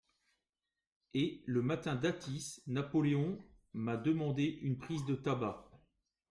[1.13, 3.37] Et, le matin d'Athis, Napoleon
[3.73, 5.69] m'a demande une prise de tabac.